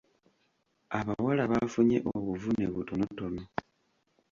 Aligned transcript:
Abawala 0.99 1.43
baafunye 1.51 1.97
obuvune 2.15 2.65
butonotono. 2.73 3.41